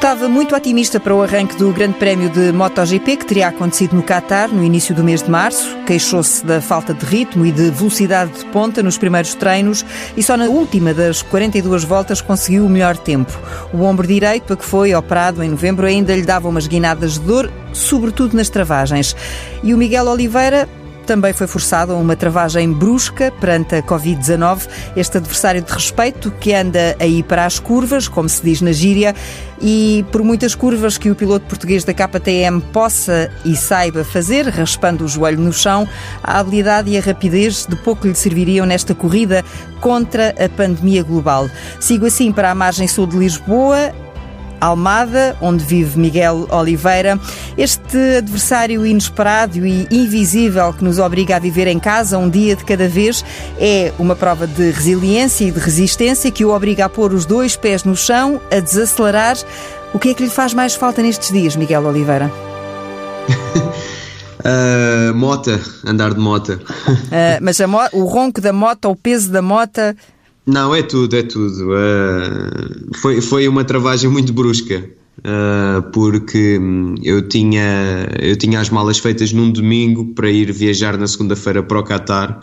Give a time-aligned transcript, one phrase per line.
[0.00, 4.02] Estava muito otimista para o arranque do Grande Prémio de MotoGP que teria acontecido no
[4.02, 5.76] Qatar no início do mês de março.
[5.86, 9.84] Queixou-se da falta de ritmo e de velocidade de ponta nos primeiros treinos
[10.16, 13.38] e só na última das 42 voltas conseguiu o melhor tempo.
[13.74, 17.20] O ombro direito, a que foi operado em novembro, ainda lhe dava umas guinadas de
[17.20, 19.14] dor, sobretudo nas travagens.
[19.62, 20.66] E o Miguel Oliveira
[21.06, 24.68] também foi forçado a uma travagem brusca perante a Covid-19.
[24.96, 29.14] Este adversário de respeito que anda aí para as curvas, como se diz na gíria,
[29.60, 35.04] e por muitas curvas que o piloto português da KTM possa e saiba fazer, raspando
[35.04, 35.86] o joelho no chão,
[36.22, 39.44] a habilidade e a rapidez de pouco lhe serviriam nesta corrida
[39.80, 41.50] contra a pandemia global.
[41.78, 43.92] Sigo assim para a margem sul de Lisboa,
[44.60, 47.18] Almada, onde vive Miguel Oliveira.
[47.56, 52.64] Este adversário inesperado e invisível que nos obriga a viver em casa um dia de
[52.64, 53.24] cada vez
[53.58, 57.56] é uma prova de resiliência e de resistência que o obriga a pôr os dois
[57.56, 59.36] pés no chão, a desacelerar.
[59.92, 62.30] O que é que lhe faz mais falta nestes dias, Miguel Oliveira?
[64.40, 66.60] uh, mota, andar de mota.
[66.86, 69.80] Uh, mas mo o ronco da moto, o peso da moto
[70.50, 71.70] não, é tudo, é tudo.
[71.70, 74.84] Uh, foi, foi uma travagem muito brusca.
[75.20, 80.96] Uh, porque hum, eu tinha, eu tinha as malas feitas num domingo para ir viajar
[80.96, 82.40] na segunda-feira para o Qatar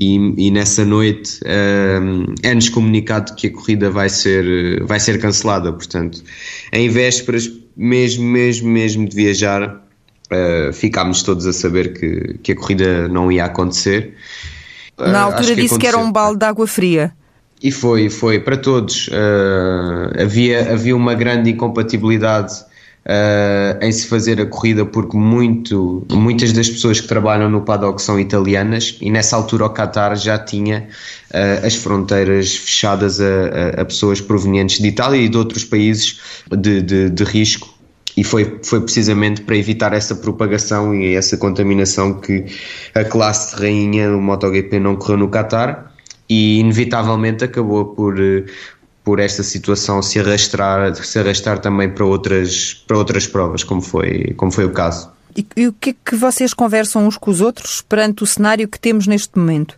[0.00, 5.72] e, e nessa noite uh, é-nos comunicado que a corrida vai ser, vai ser cancelada.
[5.72, 6.22] Portanto,
[6.72, 9.84] em vésperas, mesmo, mesmo, mesmo de viajar,
[10.30, 14.14] uh, ficámos todos a saber que, que a corrida não ia acontecer.
[14.96, 15.78] Na altura que disse aconteceu.
[15.78, 17.12] que era um balde de água fria.
[17.62, 19.08] E foi, foi para todos.
[19.08, 22.52] Uh, havia, havia uma grande incompatibilidade
[23.06, 28.00] uh, em se fazer a corrida porque muito, muitas das pessoas que trabalham no paddock
[28.02, 30.88] são italianas e nessa altura o Qatar já tinha
[31.30, 36.82] uh, as fronteiras fechadas a, a, pessoas provenientes de Itália e de outros países de,
[36.82, 37.72] de, de risco
[38.16, 42.44] e foi, foi precisamente para evitar essa propagação e essa contaminação que
[42.94, 45.91] a classe de rainha do MotoGP não correu no Qatar
[46.32, 48.44] e inevitavelmente acabou por, eh,
[49.04, 54.32] por esta situação se arrastar, se arrastar também para outras, para outras provas, como foi,
[54.34, 55.10] como foi o caso.
[55.36, 58.66] E, e o que é que vocês conversam uns com os outros perante o cenário
[58.66, 59.76] que temos neste momento?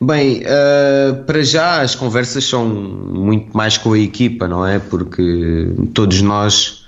[0.00, 4.78] Bem, uh, para já as conversas são muito mais com a equipa, não é?
[4.78, 6.84] Porque todos nós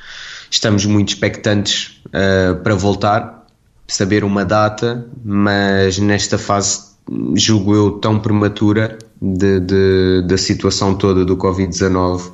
[0.49, 3.47] estamos muito expectantes uh, para voltar,
[3.89, 6.96] saber uma data, mas nesta fase
[7.34, 12.31] julgo eu, tão prematura de, de, da situação toda do Covid-19.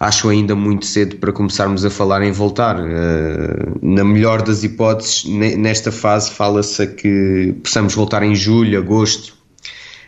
[0.00, 2.78] Acho ainda muito cedo para começarmos a falar em voltar.
[2.78, 9.36] Uh, na melhor das hipóteses, nesta fase, fala-se que possamos voltar em julho, agosto,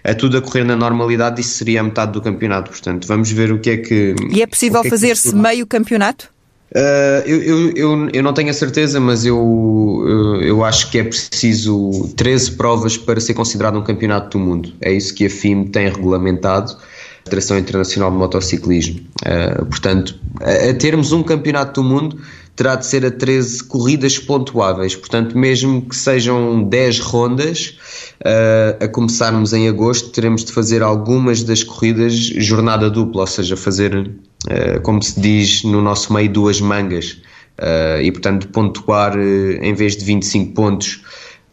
[0.05, 2.71] a tudo a correr na normalidade, isso seria a metade do campeonato.
[2.71, 4.15] Portanto, vamos ver o que é que.
[4.31, 6.33] E é possível é fazer-se meio campeonato?
[6.73, 11.05] Uh, eu, eu, eu, não tenho a certeza, mas eu, eu, eu, acho que é
[11.05, 14.73] preciso 13 provas para ser considerado um campeonato do mundo.
[14.81, 19.01] É isso que a FIM tem regulamentado, a Federação Internacional de Motociclismo.
[19.27, 22.21] Uh, portanto, a, a, termos um campeonato do mundo,
[22.60, 24.94] terá de ser a 13 corridas pontuáveis.
[24.94, 27.78] Portanto, mesmo que sejam 10 rondas,
[28.21, 33.56] uh, a começarmos em agosto, teremos de fazer algumas das corridas jornada dupla, ou seja,
[33.56, 34.10] fazer
[34.47, 37.22] eh, como se diz no nosso meio, duas mangas.
[37.59, 39.21] Uh, e portanto, pontuar uh,
[39.62, 41.03] em vez de 25 pontos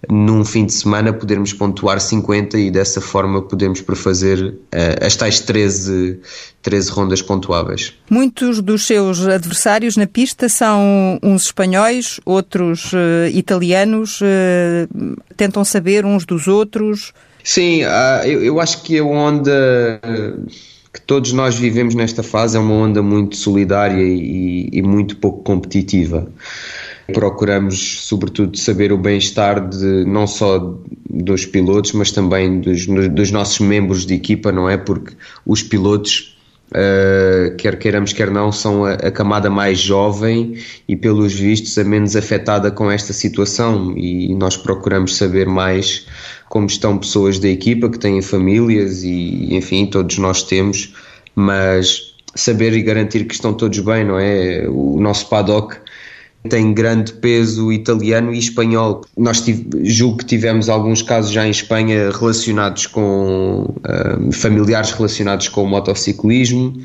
[0.09, 4.55] num fim de semana, podermos pontuar 50 e dessa forma podemos prefazer
[5.01, 6.19] as tais 13,
[6.61, 7.93] 13 rondas pontuáveis.
[8.09, 12.91] Muitos dos seus adversários na pista são uns espanhóis, outros
[13.33, 14.19] italianos,
[15.35, 17.11] tentam saber uns dos outros.
[17.43, 19.99] Sim, ah, eu, eu acho que a onda
[20.97, 25.43] que todos nós vivemos nesta fase é uma onda muito solidária e, e muito pouco
[25.43, 26.27] competitiva.
[27.13, 30.77] Procuramos, sobretudo, saber o bem-estar de não só
[31.09, 34.77] dos pilotos, mas também dos, dos nossos membros de equipa, não é?
[34.77, 35.15] Porque
[35.45, 36.33] os pilotos
[36.69, 41.83] Uh, quer queiramos, quer não, são a, a, camada mais jovem e, pelos vistos, a
[41.85, 43.97] menos afetada com esta situação.
[43.97, 46.05] E nós procuramos saber mais
[46.49, 50.93] como estão pessoas da equipa que têm famílias e, enfim, todos nós temos,
[51.33, 54.67] mas saber e garantir que estão todos bem, não é?
[54.67, 55.77] O nosso paddock
[56.47, 59.01] tem grande peso italiano e espanhol.
[59.15, 65.47] Nós tive, julgo que tivemos alguns casos já em Espanha relacionados com uh, familiares relacionados
[65.49, 66.81] com o motociclismo.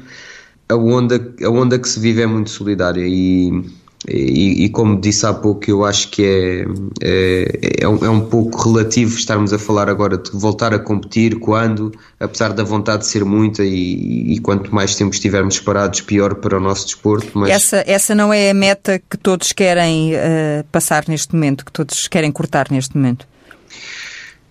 [0.68, 3.64] A onda, a onda que se vive é muito solidária e
[4.08, 6.64] e, e, como disse há pouco, eu acho que é,
[7.02, 11.38] é, é, um, é, um, pouco relativo estarmos a falar agora de voltar a competir
[11.38, 16.34] quando, apesar da vontade de ser muita e, e quanto mais tempo estivermos parados, pior
[16.34, 17.30] para o nosso desporto.
[17.34, 17.50] Mas...
[17.50, 22.08] Essa, essa não é a meta que todos querem uh, passar neste momento, que todos
[22.08, 23.31] querem cortar neste momento?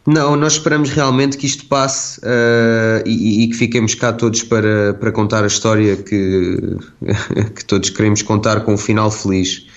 [0.06, 4.95] Não, nós esperamos realmente que isto passe uh, e, e, que fiquemos cá todos para,
[4.95, 6.57] para contar a história que,
[7.56, 9.68] que todos queremos contar com um final feliz.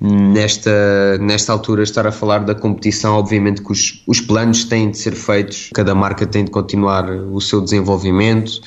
[0.00, 4.98] Nesta, nesta altura, estar a falar da competição, obviamente que os, os planos têm de
[4.98, 8.60] ser feitos, cada marca tem de continuar o seu desenvolvimento,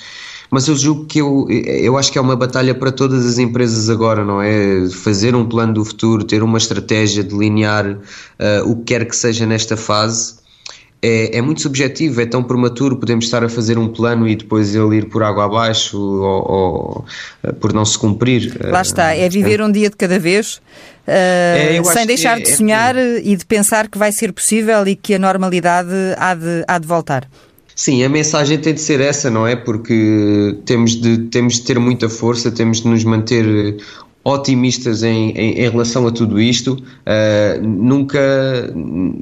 [0.50, 3.89] mas eu julgo que eu, eu acho que é uma batalha para todas as empresas
[3.89, 4.88] agora, não é?
[4.89, 9.45] Fazer um plano do futuro, ter uma estratégia, delinear uh, o que quer que seja
[9.45, 10.44] nesta fase
[11.01, 14.74] é, é, muito subjetivo, é tão prematuro, podemos estar a fazer um plano e depois
[14.74, 17.06] ele ir por água abaixo ou, ou
[17.44, 18.57] eh, por não se cumprir.
[18.63, 20.62] Lá está, é viver um dia de cada vez, uh,
[21.07, 24.95] é, sem deixar de é, é sonhar e de pensar que vai ser possível e
[24.95, 27.27] que a normalidade há de, há de voltar.
[27.75, 29.53] Sim, a mensagem tem de ser essa, não é?
[29.53, 33.77] Porque temos de, temos de ter muita força, temos de nos manter
[34.25, 38.19] otimistas em, em, em, relação a tudo isto, uh, nunca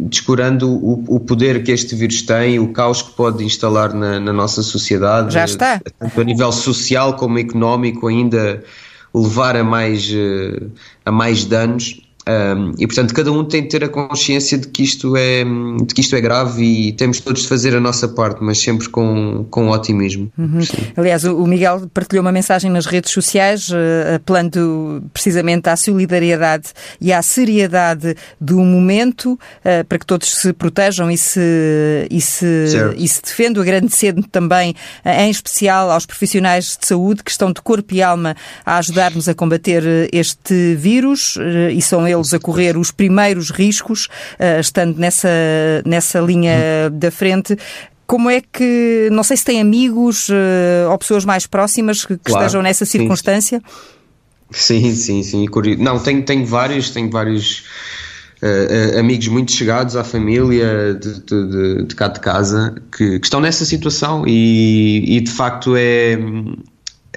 [0.07, 4.31] descurando o, o, poder que este vírus tem, o caos que pode instalar na, na
[4.31, 5.33] nossa sociedade.
[5.33, 5.81] Já está.
[5.99, 8.63] Tanto a nível social como económico, ainda
[9.13, 10.71] levar a mais, uh,
[11.05, 12.01] a mais danos.
[12.25, 15.93] Um, e portanto cada um tem de ter a consciência de que isto é de
[15.93, 19.45] que isto é grave e temos todos de fazer a nossa parte, mas sempre com,
[19.49, 20.31] com otimismo.
[20.37, 20.61] Uhum.
[20.95, 26.69] Aliás, o Miguel partilhou uma mensagem nas redes sociais uh, apelando precisamente à solidariedade
[27.01, 32.45] e à seriedade do momento uh, para que todos se protejam e se, e se,
[32.95, 34.71] e se defendam, agradecendo também,
[35.05, 38.33] uh, em especial aos profissionais de saúde que estão de corpo e alma
[38.65, 39.83] a ajudar-nos a combater
[40.13, 41.37] este vírus
[41.73, 44.07] e são eles a correr os primeiros riscos,
[44.39, 45.29] uh, estando nessa,
[45.85, 47.57] nessa linha da frente.
[48.05, 52.25] Como é que, não sei se tem amigos uh, ou pessoas mais próximas que, que
[52.25, 53.61] claro, estejam nessa circunstância?
[54.51, 55.47] Sim, sim, sim.
[55.79, 57.63] Não, tenho, tenho vários, tenho vários
[58.43, 63.25] uh, amigos muito chegados à família de, de, de, de cá de casa que, que,
[63.25, 66.17] estão nessa situação e, e de facto é,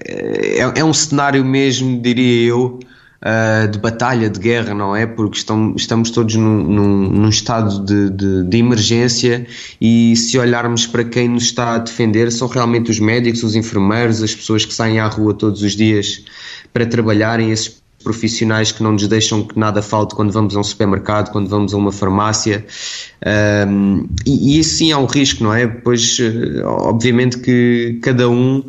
[0.04, 2.80] é, é um cenário mesmo, diria eu,
[3.22, 5.06] uh, de batalha, de guerra, não é?
[5.06, 9.46] Porque estão, estamos todos num, num, num estado de, de, de, emergência
[9.80, 14.22] e se olharmos para quem nos está a defender, são realmente os médicos, os enfermeiros,
[14.22, 16.24] as pessoas que saem à rua todos os dias
[16.72, 20.62] para trabalharem, esses profissionais que não nos deixam que nada falte quando vamos a um
[20.62, 22.64] supermercado, quando vamos a uma farmácia.
[23.68, 25.66] Um, e, e, isso sim é um risco, não é?
[25.66, 28.62] Pois, eh, obviamente, que cada um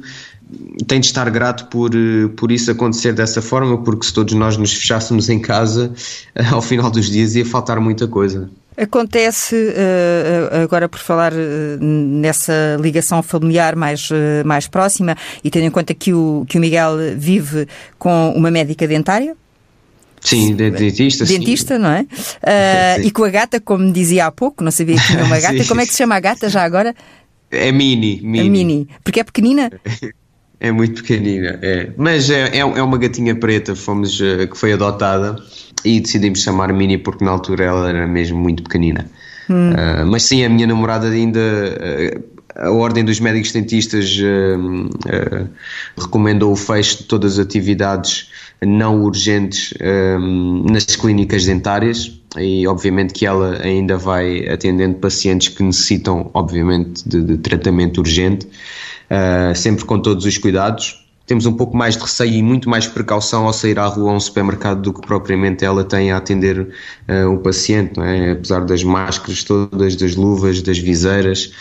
[0.87, 4.57] tem de estar grato por, eh, por isso acontecer dessa forma, porque se todos nós
[4.57, 5.91] nos fechássemos em casa,
[6.51, 8.49] ao final dos dias ia faltar muita coisa.
[8.77, 14.09] Acontece, eh, agora por falar eh, nessa ligação familiar mais,
[14.45, 17.67] mais próxima, e tendo em conta que o, que o Miguel vive
[17.97, 19.35] com uma médica dentária,
[20.19, 21.25] Sim, dentista.
[21.25, 21.81] Dentista, sim.
[21.81, 22.01] não é?
[22.01, 25.63] Uh, e com a gata, como dizia há pouco, não sabia que tinha uma gata.
[25.65, 26.95] Como é que se chama a gata já agora?
[27.51, 28.19] É Mini.
[28.21, 28.47] Mini.
[28.47, 28.89] A Mini.
[29.03, 29.71] Porque é pequenina?
[30.59, 31.89] É muito pequenina, é.
[31.95, 35.35] Mas é, é, é uma gatinha preta fomos, uh, que foi adotada
[35.85, 39.05] e decidimos chamar Mini porque na altura ela era mesmo muito pequenina.
[39.49, 39.71] Hum.
[39.71, 41.39] Uh, mas sim, a minha namorada ainda.
[41.39, 44.17] Uh, a Ordem dos Médicos Dentistas
[45.95, 48.31] recomendou o fecho de todas as atividades
[48.65, 49.75] não urgentes
[50.65, 57.21] nas clínicas dentárias e obviamente que ela ainda vai atendendo pacientes que necessitam obviamente de,
[57.21, 58.47] de tratamento urgente
[59.09, 61.03] uh, sempre com todos os cuidados.
[61.27, 64.15] Temos um pouco mais de receio e muito mais precaução ao sair à rua a
[64.15, 68.31] um supermercado do que propriamente ela tem a atender uh, o paciente, é?
[68.31, 71.51] apesar das máscaras todas, das luvas, das viseiras,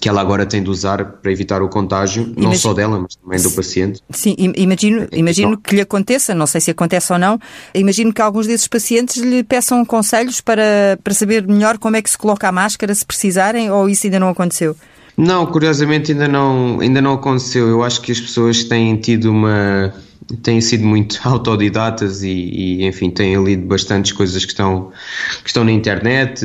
[0.00, 3.14] que ela agora tem de usar para evitar o contágio, Imagino, não só dela, mas
[3.16, 4.00] também do paciente.
[4.08, 7.38] Sim, imagino, imagino que lhe aconteça, não sei se acontece ou não,
[7.74, 12.08] imagino que alguns desses pacientes lhe peçam conselhos para, para saber melhor como é que
[12.08, 14.74] se coloca a máscara, se precisarem, ou isso ainda não aconteceu?
[15.20, 17.68] Não, curiosamente ainda não, ainda não aconteceu.
[17.68, 19.92] Eu acho que as pessoas têm tido uma.
[20.42, 24.90] têm sido muito autodidatas e, e enfim, têm lido bastantes coisas que estão,
[25.42, 26.42] que estão na internet.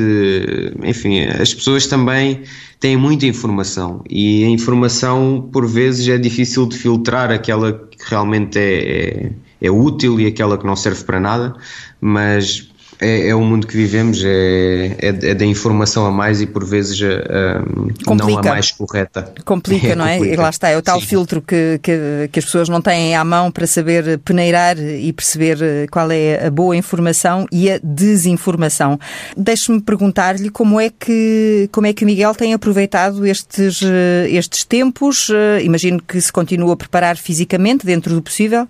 [0.84, 2.42] Enfim, as pessoas também
[2.78, 8.58] têm muita informação e a informação, por vezes, é difícil de filtrar aquela que realmente
[8.58, 11.56] é, é, é útil e aquela que não serve para nada,
[11.98, 12.68] mas
[13.00, 16.64] é, é, o mundo que vivemos, é, é, é, da informação a mais e por
[16.64, 19.32] vezes uh, não a mais correta.
[19.44, 20.18] Complica, não é?
[20.18, 21.06] E lá está, é o tal Sim.
[21.06, 25.58] filtro que, que, que, as pessoas não têm à mão para saber peneirar e perceber
[25.60, 28.98] eh, qual é a boa informação e a desinformação.
[29.36, 33.82] Deixe-me perguntar-lhe como é que como é que Miguel tem aproveitado estes,
[34.28, 35.28] estes tempos.
[35.62, 38.66] Imagino que se continua a preparar fisicamente dentro do possível.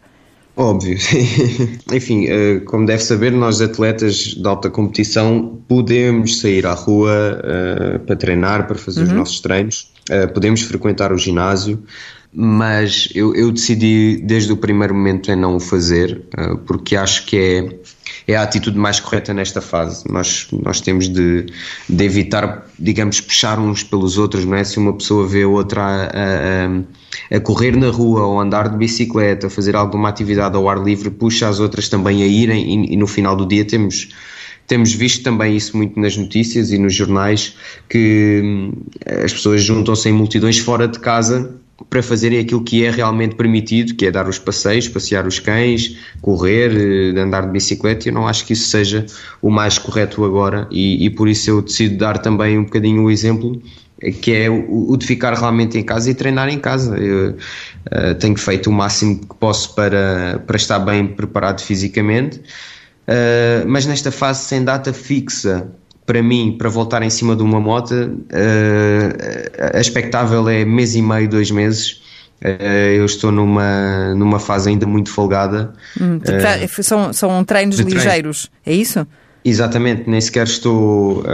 [0.57, 0.97] Óbvio,
[1.93, 7.13] enfim, eh, como deve saber, nós atletas de alta competição podemos sair à rua
[7.45, 9.07] uh, para treinar, para fazer uhum.
[9.09, 11.83] os nossos treinos, uh, podemos frequentar o ginásio,
[12.33, 17.27] mas eu, eu, decidi desde o primeiro momento em não o fazer, uh, porque acho
[17.27, 17.77] que é
[18.29, 20.05] é a atitude mais correta nesta fase.
[20.11, 21.47] Nós, nós temos de,
[21.89, 24.65] de evitar, digamos, puxar uns pelos outros, não é?
[24.65, 26.07] Se uma pessoa vê outra a,
[27.33, 31.11] a, a correr na rua ou andar de bicicleta, fazer alguma atividade ao ar livre,
[31.11, 34.09] puxa as outras também a irem e, e no final do dia temos
[34.67, 37.57] temos visto também isso muito nas notícias e nos jornais
[37.89, 38.73] que hum,
[39.25, 41.55] as pessoas juntam-se em multidões fora de casa
[41.91, 45.97] para fazerem aquilo que é realmente permitido, que é dar os passeios, passear os cães,
[46.23, 48.09] correr, eh, andar de bicicleta.
[48.09, 49.05] Eu não acho que isso seja
[49.43, 53.11] o mais correto agora e, e por isso eu decido dar também um bocadinho o
[53.11, 53.61] exemplo
[54.21, 56.97] que é o, de ficar realmente em casa e treinar em casa.
[56.99, 63.67] Eu uh, tenho feito o máximo que posso para, para estar bem preparado fisicamente, uh,
[63.67, 65.67] mas nesta fase sem data fixa
[66.07, 71.03] para mim, para voltar em cima de uma moto, uh, a expectável é mês e
[71.03, 72.01] meio, dois meses.
[72.41, 75.73] Uh, eu estou numa, numa fase ainda muito folgada.
[76.01, 78.79] Hum, uh, são, são treinos ligeiros, treino.
[78.79, 79.07] é isso?
[79.45, 81.25] Exatamente, nem sequer estou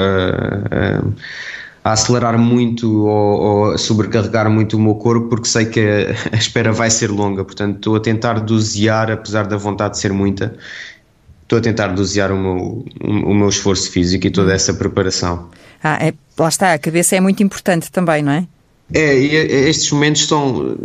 [1.85, 6.33] a acelerar muito ou, ou, a sobrecarregar muito o meu corpo porque sei que a,
[6.37, 7.45] a espera vai ser longa.
[7.45, 10.55] Portanto, estou a tentar dosear, apesar da vontade de ser muita,
[11.53, 15.51] estou a tentar dosear o meu, o meu esforço físico e toda essa preparação.
[15.83, 18.47] Ah, é, lá está, a cabeça é muito importante também, não é?
[18.95, 19.35] É, e
[19.69, 20.77] estes momentos são,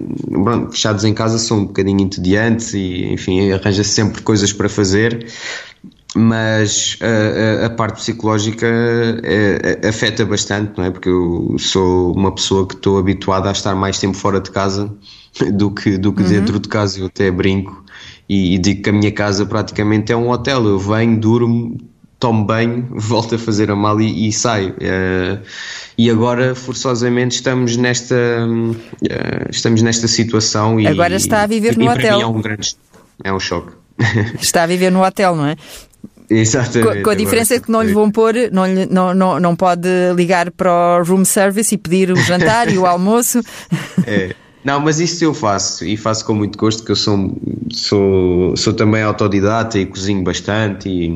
[0.72, 5.28] fechados em casa, são um bocadinho entediantes e, enfim, arranja-se sempre coisas para fazer,
[6.16, 10.92] mas a, a, a parte psicológica é, é, afeta bastante, não é?
[10.92, 14.90] Porque eu sou uma pessoa que estou habituada a estar mais tempo fora de casa
[15.54, 16.30] do que, do que uhum.
[16.30, 17.84] dentro de casa, eu até brinco
[18.30, 20.66] e, e digo que a minha casa praticamente é um hotel.
[20.66, 21.78] Eu venho, durmo,
[22.20, 24.72] tomo banho, volto a fazer a mala e, e saio.
[24.72, 25.40] Uh,
[25.98, 30.80] e agora, forçosamente, estamos nesta, uh, estamos nesta situação.
[30.80, 32.22] E, agora está a viver e, no hotel.
[32.22, 32.76] é um grande
[33.24, 33.74] é um choque.
[34.40, 35.56] Está a viver no hotel, não é?
[36.30, 36.98] Exatamente.
[36.98, 39.90] Com, com a diferença que não lhe vão pôr, não, lhe, não, não, não pode
[40.16, 43.42] ligar para o room service e pedir o jantar e o almoço.
[44.06, 44.36] É.
[44.68, 47.32] Não, mas isso eu faço e faço com muito gosto, que eu sou,
[47.72, 51.10] sou, sou também autodidata e cozinho bastante e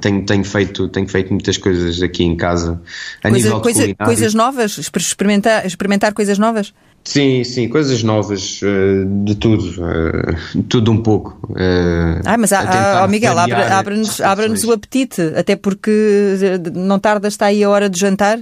[0.00, 2.82] tenho, tenho, feito, tenho feito muitas coisas aqui em casa
[3.22, 4.78] a coisa, nível coisa, Coisas novas?
[4.78, 6.74] Experimentar, experimentar coisas novas?
[7.04, 11.38] Sim, sim, coisas novas, eh, de tudo, eh, tudo um pouco.
[11.56, 16.34] Eh, ah, mas a, a, Miguel, abre-nos abre abre o apetite, até porque
[16.74, 18.40] não tarda, está aí a hora de jantar.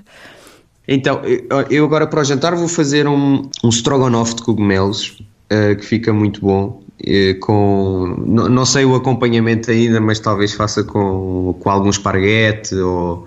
[0.88, 1.20] Então,
[1.68, 5.18] eu agora para o jantar vou fazer um, um strogonoff de cogumelos,
[5.52, 6.82] uh, que fica muito bom.
[7.02, 12.74] Uh, com, não, não, sei o acompanhamento ainda, mas talvez faça com, com algum esparguete
[12.76, 13.26] ou,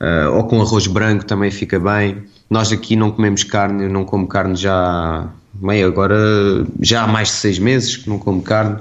[0.00, 2.22] uh, ou com arroz branco também fica bem.
[2.50, 6.14] Nós aqui não comemos carne, eu não como carne já, bem, agora
[6.80, 8.78] já há mais de seis meses que não como carne.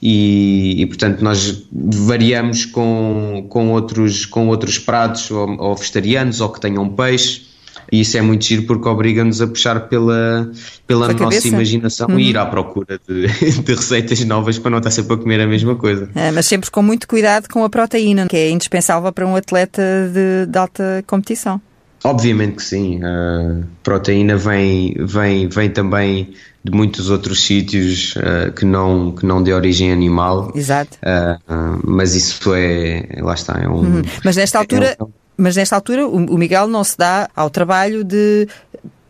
[0.00, 6.50] E, e, portanto nós variamos com, com, outros, com outros pratos ou, ou vegetarianos ou
[6.50, 7.46] que tenham peixe
[7.90, 10.50] e isso é muito giro porque obriga-nos a puxar pela,
[10.86, 11.48] pela nossa cabeça.
[11.48, 12.18] imaginação uhum.
[12.18, 13.26] e ir à procura de,
[13.62, 16.08] de, receitas novas para não estar sempre a comer a mesma coisa.
[16.14, 19.82] É, mas sempre com muito cuidado com a proteína, que é indispensável para um atleta
[20.12, 21.60] de, de alta competição.
[22.04, 23.00] Obviamente que sim.
[23.02, 29.42] A proteína vem, vem, vem também de muitos outros sítios uh, que, não, que não
[29.42, 30.52] de origem animal.
[30.54, 30.98] Exato.
[30.98, 33.80] Uh, uh, mas isso é, lá está, é um.
[33.80, 34.02] Uhum.
[34.24, 34.96] Mas nesta altura.
[34.98, 38.48] É um, mas nesta altura o Miguel não se dá ao trabalho de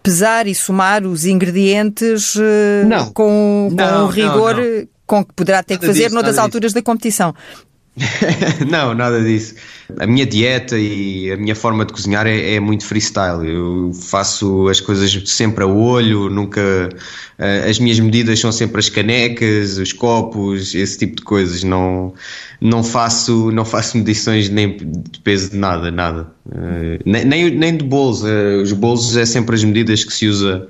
[0.03, 3.11] pesar e somar os ingredientes eh, não.
[3.13, 4.89] com, não, com o rigor não, não.
[5.05, 7.35] com que poderá ter que fazer disso, noutras alturas da competição.
[8.69, 9.55] não, nada disso.
[9.99, 13.49] A minha dieta e a minha forma de cozinhar é, é, muito freestyle.
[13.49, 16.61] Eu faço as coisas sempre a olho, nunca.
[17.39, 21.63] Uh, as minhas medidas são sempre as canecas, os copos, esse tipo de coisas.
[21.65, 22.13] Não,
[22.61, 26.31] não, faço, não faço medições nem de peso de nada, nada.
[26.45, 28.23] Uh, nem, nem de bolos.
[28.23, 30.69] Uh, os bolos é sempre as medidas que se usa.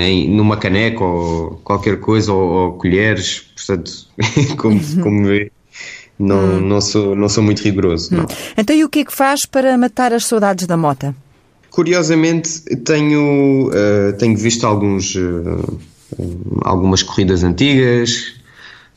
[0.00, 3.92] Em, numa caneca ou qualquer coisa, ou, ou colheres, portanto,
[4.58, 5.52] como, como vê,
[6.18, 6.60] Não, hum.
[6.60, 8.14] não, sou, não sou muito rigoroso.
[8.14, 8.26] Hum.
[8.56, 11.14] Então, e o que é que faz para matar as saudades da mota?
[11.76, 15.78] Curiosamente, tenho, uh, tenho visto alguns, uh,
[16.62, 18.34] algumas corridas antigas.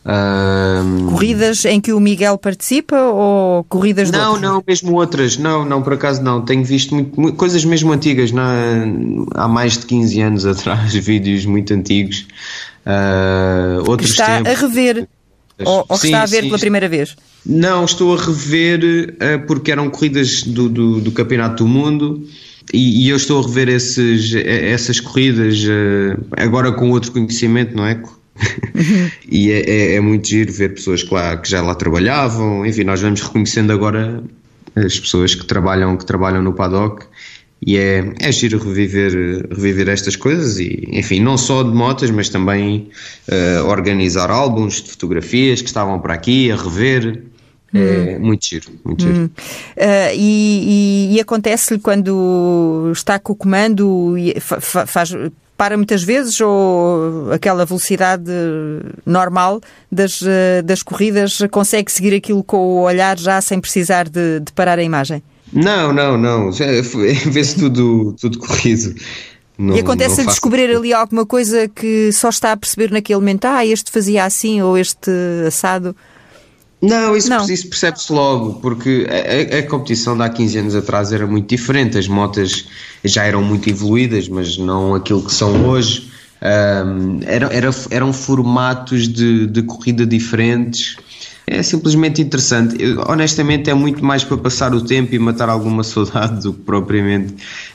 [0.05, 5.37] Uh, corridas em que o Miguel participa ou corridas Não, não, mesmo outras.
[5.37, 6.41] Não, não, por acaso não.
[6.41, 8.31] Tenho visto muito, muito, coisas mesmo antigas.
[8.31, 12.25] Não, há mais de 15 anos atrás, vídeos muito antigos.
[13.85, 14.53] outros que está tempos.
[14.53, 15.07] a rever.
[15.65, 17.15] Ou, ou sim, está a ver sim, pela primeira vez?
[17.45, 19.15] Não, estou a rever
[19.47, 22.27] porque eram corridas do, do, do Campeonato do Mundo
[22.73, 27.85] e, e, eu estou a rever esses, essas corridas uh, agora com outro conhecimento, não
[27.85, 28.01] é?
[29.31, 32.83] E é, é, é, muito giro ver pessoas que, lá, que já lá trabalhavam, enfim,
[32.83, 34.23] nós vamos reconhecendo agora
[34.75, 37.05] as pessoas que trabalham, que trabalham no paddock
[37.61, 42.29] e é, é giro reviver, reviver estas coisas e, enfim, não só de motas, mas
[42.29, 42.89] também
[43.27, 47.23] uh, organizar álbuns de fotografias que estavam para aqui, a rever,
[47.73, 48.25] é hum.
[48.25, 49.17] muito giro, muito giro.
[49.17, 49.25] Hum.
[49.25, 55.13] Uh, e, e, e acontece-lhe quando está com o comando e fa faz,
[55.59, 58.31] para muitas vezes ou aquela velocidade
[59.05, 59.59] normal
[59.91, 64.53] das, ah, das corridas consegue seguir aquilo com o olhar já sem precisar de, de
[64.53, 65.21] parar a imagem?
[65.51, 66.51] Não, não, não.
[67.31, 68.95] Vê-se tudo, tudo corrido.
[69.57, 73.45] Não, e acontece a descobrir ali alguma coisa que só está a perceber naquele momento,
[73.45, 75.11] ah, este fazia assim ou este
[75.45, 75.93] assado.
[76.81, 81.27] Não, isso, isso percebe-se logo, porque a, a, competição de há 15 anos atrás era
[81.27, 82.67] muito diferente, as motas
[83.03, 86.09] já eram muito evoluídas, mas não aquilo que são hoje.
[86.41, 90.95] Um, eram, era, eram formatos de, de corrida diferentes.
[91.51, 92.75] É simplesmente interessante.
[92.79, 96.61] Eu, honestamente, é muito mais para passar o tempo e matar alguma saudade do que
[96.61, 97.33] propriamente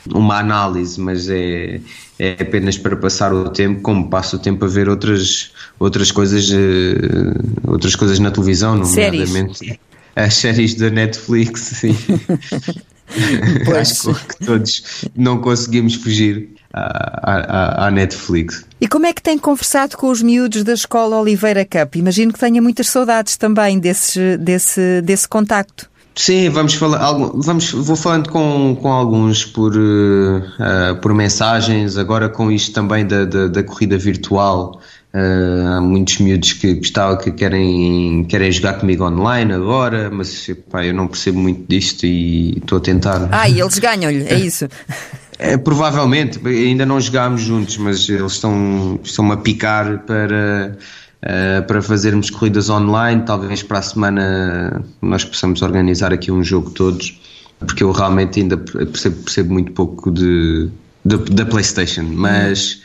[0.09, 1.81] uma análise, mas é,
[2.17, 6.49] é apenas para passar o tempo, como passo o tempo a ver outras, outras coisas,
[6.51, 9.79] uh, outras coisas na televisão, nomeadamente séries.
[10.15, 11.83] as séries da Netflix.
[13.77, 18.65] Acho que todos não conseguimos fugir à, à, à, Netflix.
[18.81, 21.95] E como é que tem conversado com os miúdos da escola Oliveira Cup?
[21.95, 25.89] Imagino que tenha muitas saudades também desse, desse, desse contacto.
[26.13, 32.49] Sim, vamos falar, vamos, vou falando com, com alguns por, uh, por mensagens, agora com
[32.49, 34.79] isto também da, da, da corrida virtual.
[35.13, 40.85] Uh, há muitos miúdos que gostavam que querem, querem jogar comigo online agora, mas pá,
[40.85, 43.29] eu não percebo muito disto e estou a tentar.
[43.31, 44.67] Ah, e eles ganham-lhe, é isso?
[45.37, 50.77] É, provavelmente, ainda não jogámos juntos, mas eles estão, estão a picar para
[51.25, 53.23] uh, para fazermos corridas online.
[53.25, 57.19] Talvez para a semana nós possamos organizar aqui um jogo todos,
[57.59, 60.69] porque eu realmente ainda percebo, percebo muito pouco de,
[61.03, 62.83] de da PlayStation, mas.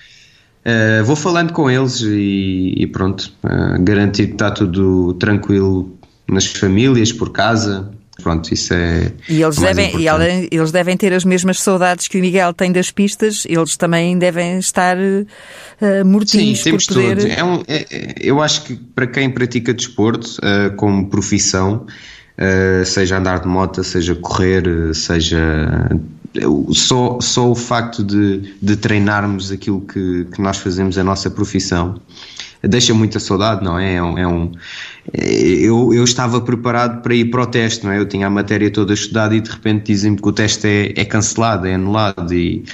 [0.61, 5.91] Uh, vou falando com eles e, e pronto, uh, garantir que está tudo tranquilo
[6.29, 9.13] nas famílias, por casa, Pronto, isso é.
[9.29, 10.07] E eles, devem, e
[10.57, 14.59] eles devem ter as mesmas saudades que o Miguel tem das pistas, eles também devem
[14.59, 17.17] estar uh, mortinhos Sim, temos por poder.
[17.17, 17.37] Todos.
[17.37, 21.87] É um, é, é, eu acho que para quem pratica desporto uh, como profissão,
[22.39, 25.91] uh, seja andar de moto, seja correr, seja.
[26.73, 32.01] Só, só o facto de, de treinarmos aquilo que, que nós fazemos, a nossa profissão,
[32.63, 33.95] deixa muita saudade, não é?
[33.95, 34.53] É um, é um
[35.13, 37.99] eu, eu estava preparado para ir para o teste, não é?
[37.99, 41.05] Eu tinha a matéria toda estudada e de repente dizem-me que o teste é, é
[41.05, 42.65] cancelado, é anulado e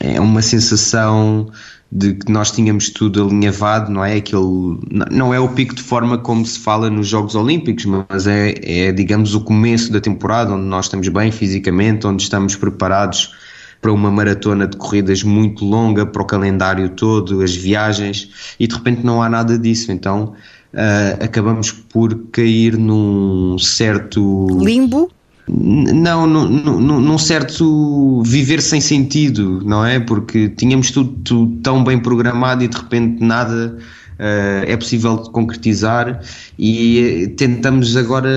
[0.00, 1.50] é uma sensação
[1.94, 4.16] de que nós tínhamos tudo alinhavado, não é?
[4.16, 4.78] Aquele,
[5.10, 8.92] não é o pico de forma como se fala nos Jogos Olímpicos, mas é, é,
[8.92, 13.34] digamos, o começo da temporada onde nós estamos bem fisicamente, onde estamos preparados
[13.78, 18.74] para uma maratona de corridas muito longa, para o calendário todo, as viagens, e de
[18.74, 19.92] repente não há nada disso.
[19.92, 20.32] Então
[20.72, 24.46] uh, acabamos por cair num certo.
[24.60, 25.10] Limbo?
[25.48, 29.98] Não, num, certo viver sem sentido, não é?
[29.98, 33.76] Porque tínhamos tudo, tudo tão bem programado e de repente nada
[34.22, 36.20] uh, é possível concretizar
[36.58, 38.30] e tentamos agora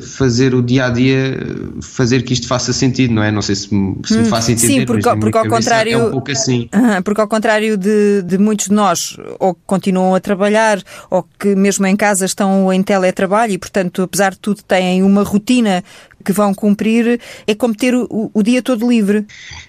[0.00, 1.38] fazer o dia a dia,
[1.80, 3.30] fazer que isto faça sentido, não é?
[3.30, 4.80] Não sei se, me, se me hum, faço entender.
[4.80, 5.92] Sim, porque, porque ao contrário.
[5.92, 6.68] É um pouco assim.
[7.04, 11.54] Porque ao contrário de, de muitos de nós, ou que continuam a trabalhar, ou que
[11.54, 15.84] mesmo em casa estão em teletrabalho e, portanto, apesar de tudo, têm uma rotina
[16.24, 19.26] que vão cumprir, é como ter o, o dia todo livre.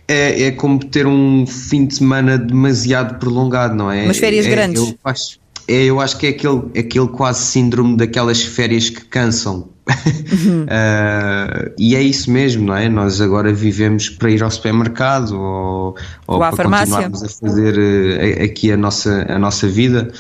[0.08, 4.04] É, é como ter um fim de semana demasiado prolongado, não é?
[4.06, 4.82] Umas férias é, grandes.
[4.82, 9.70] Eu acho, é, eu acho que é aquele, aquele quase síndrome daquelas férias que cansam.
[9.88, 10.64] Uhum.
[10.64, 12.88] uh, e é isso mesmo, não é?
[12.88, 15.96] Nós agora vivemos para ir ao supermercado ou,
[16.28, 16.86] ou, ou para farmácia.
[16.86, 20.12] continuarmos a fazer uh, aqui a nossa, a nossa vida.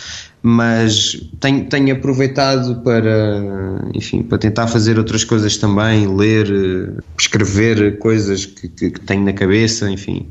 [0.43, 6.47] Mas tenho, tenho aproveitado para, enfim, para tentar fazer outras coisas também, ler,
[7.17, 10.27] escrever coisas que, que, que tenho na cabeça, enfim.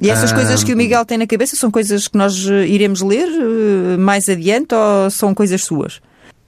[0.00, 3.02] E essas ah, coisas que o Miguel tem na cabeça são coisas que nós iremos
[3.02, 6.00] ler eh, mais adiante ou são coisas suas?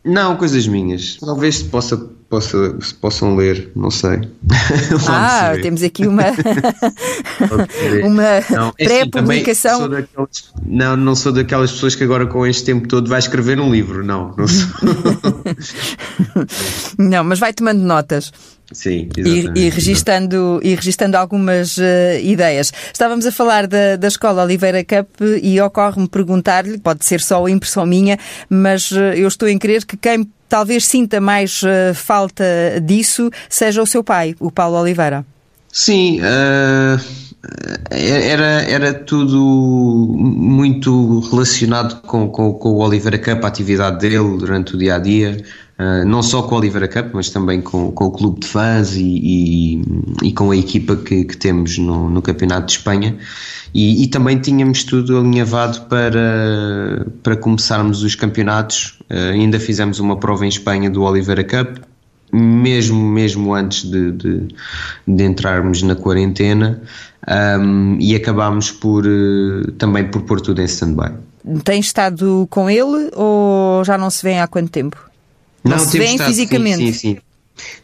[0.02, 1.18] Não, coisas minhas.
[1.20, 4.20] Talvez possa, possa, se possam ler, não sei.
[5.08, 6.24] ah, temos aqui uma,
[8.04, 9.88] uma é assim, pré-publicação.
[10.64, 14.04] Não, não sou daquelas pessoas que agora com este tempo todo vai escrever um livro,
[14.04, 14.34] não.
[14.36, 14.68] Não, sou.
[16.98, 18.32] não mas vai tomando notas.
[18.70, 21.82] Sim, e, e, registando, e registando algumas uh,
[22.22, 22.70] ideias.
[22.92, 25.08] Estávamos a falar da, da Escola Oliveira Cup
[25.42, 29.96] e ocorre-me perguntar-lhe, pode ser só impressão minha, mas uh, eu estou em crer que
[29.96, 32.44] quem talvez sinta mais uh, falta
[32.82, 35.24] disso seja o seu pai, o Paulo Oliveira.
[35.70, 36.18] Sim,
[37.90, 39.38] era, era tudo
[40.18, 44.98] muito relacionado com, com, com o Oliveira Cup, a atividade dele durante o dia a
[44.98, 45.42] dia.
[45.78, 48.96] Uh, não só com o Oliveira Cup, mas também com, com o clube de fãs
[48.96, 49.82] e, e,
[50.24, 53.16] e com a equipa que, que temos no, no, Campeonato de Espanha.
[53.72, 58.98] E, e, também tínhamos tudo alinhavado para, para começarmos os campeonatos.
[59.08, 61.78] Uh, ainda fizemos uma prova em Espanha do Oliveira Cup,
[62.32, 64.48] mesmo, mesmo antes de, de,
[65.06, 66.82] de entrarmos na quarentena,
[67.60, 71.12] um, e acabámos por, uh, também por pôr tudo em stand-by.
[71.62, 75.07] Tem estado com ele ou já não se vê há quanto tempo?
[75.64, 76.78] Não, não se vêem fisicamente.
[76.78, 77.18] Sim, sim, sim.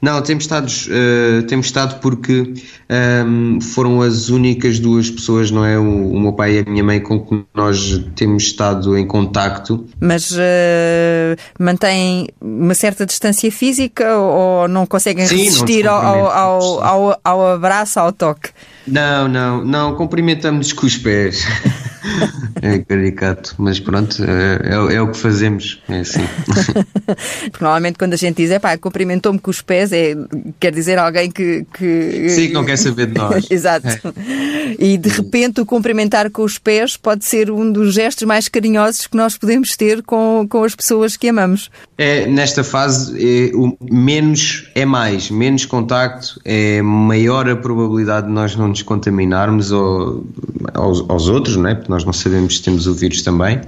[0.01, 2.55] Não, temos estado, uh, temos estado porque um,
[2.89, 5.79] ehm, foram as únicas duas pessoas, não é?
[5.79, 9.87] O, o, meu pai e a minha mãe com que nós temos estado em contacto.
[10.01, 16.85] Mas uh, mantém uma certa distância física ou não conseguem Sim, resistir não ao, ao,
[16.85, 18.51] ao, ao, abraço, ao toque?
[18.87, 21.45] Não, não, não, cumprimentamos com os pés.
[22.61, 26.21] é caricato, mas pronto, é, é, é, o que fazemos, é assim.
[27.51, 30.15] Porque normalmente quando a gente diz, é pá, cumprimentou-me com os pés, é,
[30.61, 32.29] quer dizer alguém que, que.
[32.29, 33.47] Sim, que não quer saber de nós.
[33.51, 33.89] Exato.
[33.89, 34.77] É.
[34.79, 39.07] E de repente o cumprimentar com os pés pode ser um dos gestos mais carinhosos
[39.07, 41.71] que nós podemos ter com, com as pessoas que amamos.
[41.97, 48.33] É, nesta fase, é, o menos é mais, menos contacto, é maior a probabilidade de
[48.33, 50.27] nós não nos contaminarmos ou,
[50.75, 51.75] aos, aos outros, não é?
[51.75, 53.61] Porque nós não sabemos se temos o vírus também.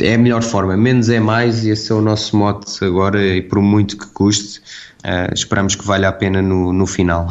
[0.00, 3.40] É a melhor forma, menos é mais, e esse é o nosso mote agora, e
[3.40, 4.60] por muito que custe,
[5.04, 7.28] uh, esperamos que valha a pena no, no final.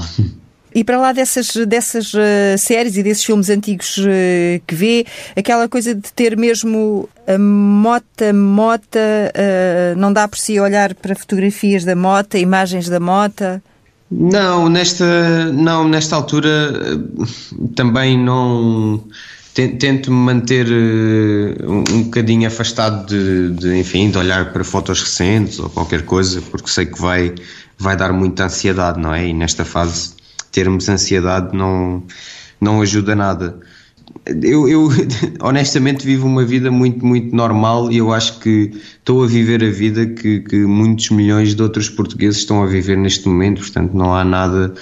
[0.73, 5.67] E para lá dessas, dessas uh, séries e desses filmes antigos uh, que vê, aquela
[5.67, 11.83] coisa de ter mesmo a mota, mota, uh, não dá por si olhar para fotografias
[11.83, 13.61] da mota, imagens da mota?
[14.11, 16.71] Não, nesta, não, nesta altura
[17.75, 19.03] também não
[19.53, 25.69] tento-me manter um, um bocadinho afastado de, de, enfim, de olhar para fotos recentes ou
[25.69, 27.33] qualquer coisa, porque sei que vai,
[27.77, 29.27] vai dar muita ansiedade, não é?
[29.27, 30.13] E nesta fase
[30.51, 32.03] termos ansiedade não,
[32.59, 33.59] não ajuda nada.
[34.25, 34.89] Eu, eu,
[35.41, 39.69] honestamente vivo uma vida muito, muito normal e eu acho que estou a viver a
[39.69, 44.13] vida que, que muitos milhões de outros portugueses estão a viver neste momento, portanto não
[44.13, 44.73] há nada,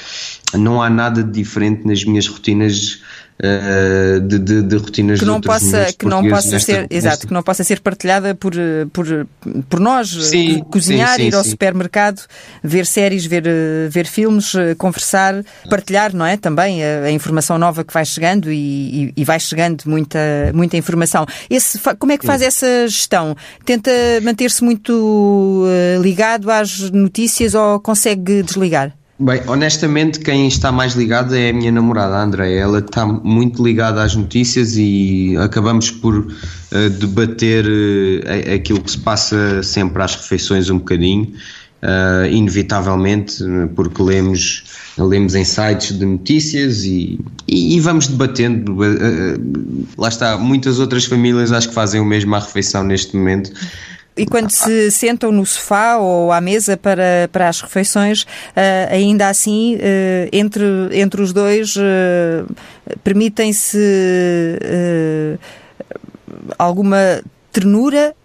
[0.54, 3.02] não há nada de diferente nas minhas rotinas
[3.40, 6.96] uh, de, de, de, rotinas que não de possa que não possa nesta, ser nesta...
[6.96, 8.54] exato que não possa ser partilhada por
[8.92, 9.28] por,
[9.70, 12.22] por nós sim, cozinhar sim, sim, ir ao supermercado
[12.64, 13.44] ver séries ver
[13.90, 16.38] ver filmes conversar partilhar não é?
[16.38, 20.20] Também a, a informação nova que vai chegando e, e, e, vai chegando muita
[20.54, 21.26] muita informação.
[21.50, 23.36] Esse como é que faz essa gestão?
[23.66, 23.92] Tenta
[24.24, 25.66] manter-se muito
[26.02, 31.72] ligado às notícias ou consegue desligar Bem, honestamente, quem está mais ligado é a minha
[31.72, 32.62] namorada, a Andrea.
[32.62, 39.00] Ela está muito ligada às notícias e acabamos por uh, debater uh, aquilo que se
[39.00, 41.34] passa sempre às refeições um bocadinho,
[41.82, 43.44] uh, inevitavelmente,
[43.76, 44.64] porque lemos,
[45.00, 48.78] lemos em sites de notícias e, e, e vamos debatendo.
[49.98, 53.52] lá está, muitas outras famílias acho que fazem o mesmo à refeição neste momento.
[54.18, 59.30] E quando se sentam no sofá ou à mesa para, para as refeições, uh, ainda
[59.30, 62.54] assim, uh, entre, entre os dois, uh,
[63.04, 63.78] permitem-se
[66.58, 68.16] alguma ternura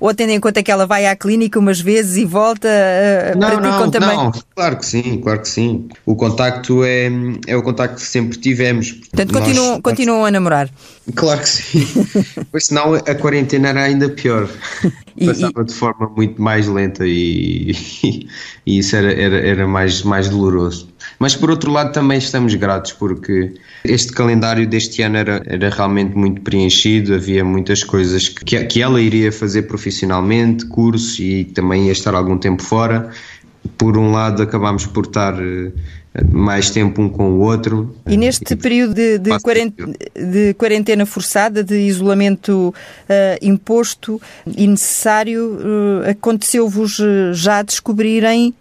[0.00, 3.60] ou tendo em conta que ela vai à clínica umas vezes e volta, uh, não,
[3.60, 4.16] não, também?
[4.16, 5.88] Não, claro que sim, claro que sim.
[6.04, 7.10] O contacto é,
[7.46, 8.92] é o contacto que sempre tivemos.
[8.92, 9.80] Portanto, nós, continuam, nós...
[9.82, 10.70] continuam a namorar?
[11.14, 11.86] Claro que sim,
[12.50, 14.48] pois senão a quarentena era ainda pior.
[15.16, 15.64] e, Passava e...
[15.64, 17.72] de forma muito mais lenta e,
[18.66, 20.91] e isso era, era, era mais, mais doloroso.
[21.18, 26.16] Mas por outro lado também estamos gratos porque este calendário deste ano era, era realmente
[26.16, 31.92] muito preenchido, havia muitas coisas que, que ela iria fazer profissionalmente, cursos e também ia
[31.92, 33.10] estar algum tempo fora.
[33.78, 35.72] Por um lado acabámos por estar eh,
[36.30, 37.94] mais tempo um com o outro.
[38.06, 42.74] E neste período de, de, quarentena, de quarentena, forçada, de isolamento
[43.08, 47.00] uh, imposto e necessário, uh, aconteceu-vos
[47.32, 48.54] já descobrirem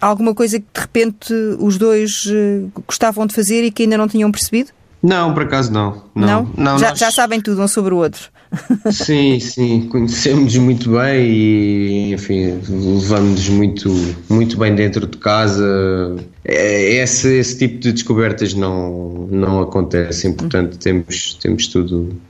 [0.00, 4.08] alguma coisa que de repente os dois uh, gostavam de fazer e que ainda não
[4.08, 4.70] tinham percebido?
[5.02, 6.02] Não, por acaso não.
[6.14, 6.26] Não?
[6.26, 6.52] não?
[6.56, 6.98] não já, nós...
[6.98, 8.30] já sabem tudo um sobre o outro.
[8.90, 13.88] Sim, sim, conhecemos muito bem e, enfim, levamos muito,
[14.28, 16.16] muito bem dentro de casa.
[16.44, 22.20] É, esse, esse tipo de descobertas não, não acontecem, portanto, temos, temos tudo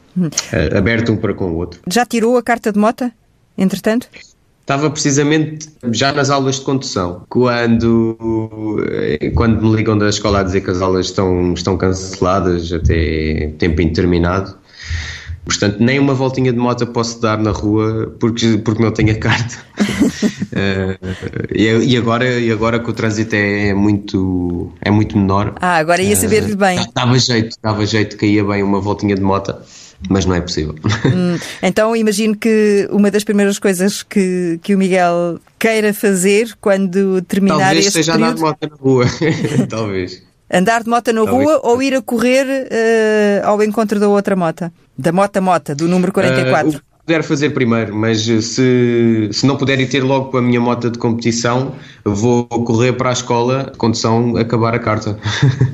[0.52, 1.80] eh, aberto um para com o outro.
[1.88, 3.10] Já tirou a carta de mota,
[3.56, 4.08] entretanto?
[4.70, 8.16] Estava precisamente já nas aulas de condução, quando,
[8.88, 13.52] eh, quando me ligam da escola a dizer que as aulas estão, estão canceladas até
[13.58, 14.56] tempo indeterminado.
[15.44, 19.16] Portanto, nem uma voltinha de moto posso dar na rua porque, porque não tenho a
[19.16, 19.56] carta.
[19.80, 25.52] uh, e, agora, e agora que o trânsito é muito, é muito menor.
[25.60, 26.78] Ah, agora ia saber-lhe bem.
[26.78, 29.52] Uh, dava jeito, dava jeito que ia bem uma voltinha de moto
[30.08, 30.74] mas não é possível.
[31.04, 37.20] Hum, então imagino que uma das primeiras coisas que, que o Miguel queira fazer quando
[37.22, 38.46] terminar Talvez este seja período...
[38.46, 39.06] andar de moto na rua.
[39.68, 40.22] Talvez.
[40.52, 41.44] Andar de moto na Talvez.
[41.44, 44.70] rua ou ir a correr uh, ao encontro da outra moto?
[44.96, 46.78] Da mota-mota, do número 44?
[46.78, 50.60] Uh, puder fazer primeiro, mas se, se não puder ir ter logo com a minha
[50.60, 55.18] moto de competição, vou correr para a escola, condição acabar a carta.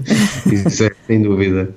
[0.50, 1.68] Isso é, sem dúvida.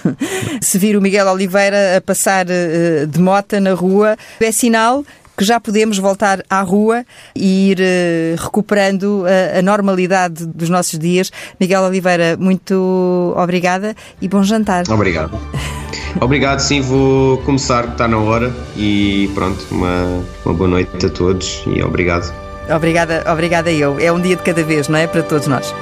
[0.62, 5.04] Se vir o Miguel Oliveira a passar uh, de moto na rua, é sinal
[5.36, 7.04] que já podemos voltar à rua
[7.36, 11.30] e ir uh, recuperando a, a, normalidade dos nossos dias.
[11.60, 14.84] Miguel Oliveira, muito obrigada e bom jantar.
[14.88, 15.38] Obrigado.
[16.20, 21.64] Obrigado, sim, vou começar, está na hora e pronto, uma, uma boa noite a todos
[21.66, 22.32] e obrigado.
[22.74, 23.98] Obrigada, obrigada eu.
[23.98, 25.06] É um dia de cada vez, não é?
[25.06, 25.74] Para todos nós.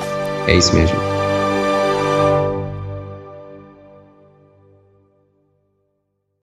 [0.46, 1.09] É isso mesmo.